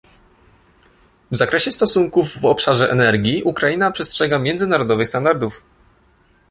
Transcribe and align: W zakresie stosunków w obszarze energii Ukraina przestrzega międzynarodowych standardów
W 1.31 1.37
zakresie 1.37 1.71
stosunków 1.71 2.37
w 2.39 2.45
obszarze 2.45 2.89
energii 2.91 3.43
Ukraina 3.43 3.91
przestrzega 3.91 4.39
międzynarodowych 4.39 5.07
standardów 5.07 5.63